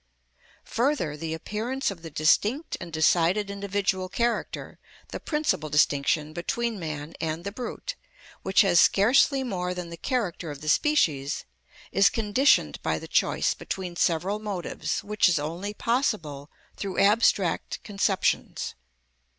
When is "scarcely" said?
8.79-9.43